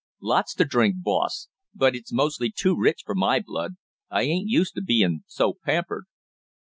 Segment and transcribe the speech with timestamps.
[0.23, 3.75] "Lots to drink, boss, but it's mostly too rich for my blood.
[4.09, 6.05] I ain't used to bein' so pampered."